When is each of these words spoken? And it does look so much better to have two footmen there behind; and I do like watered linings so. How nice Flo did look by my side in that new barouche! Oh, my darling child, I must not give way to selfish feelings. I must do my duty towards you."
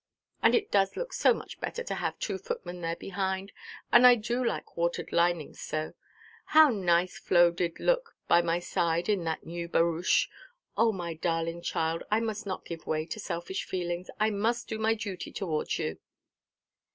And 0.41 0.55
it 0.55 0.71
does 0.71 0.97
look 0.97 1.13
so 1.13 1.31
much 1.31 1.59
better 1.59 1.83
to 1.83 1.93
have 1.93 2.17
two 2.17 2.39
footmen 2.39 2.81
there 2.81 2.95
behind; 2.95 3.51
and 3.91 4.07
I 4.07 4.15
do 4.15 4.43
like 4.43 4.75
watered 4.75 5.11
linings 5.11 5.61
so. 5.61 5.93
How 6.45 6.69
nice 6.69 7.19
Flo 7.19 7.51
did 7.51 7.79
look 7.79 8.15
by 8.27 8.41
my 8.41 8.57
side 8.57 9.07
in 9.09 9.25
that 9.25 9.45
new 9.45 9.69
barouche! 9.69 10.27
Oh, 10.75 10.91
my 10.91 11.13
darling 11.13 11.61
child, 11.61 12.01
I 12.09 12.19
must 12.19 12.47
not 12.47 12.65
give 12.65 12.87
way 12.87 13.05
to 13.05 13.19
selfish 13.19 13.63
feelings. 13.63 14.09
I 14.19 14.31
must 14.31 14.67
do 14.67 14.79
my 14.79 14.95
duty 14.95 15.31
towards 15.31 15.77
you." 15.77 15.99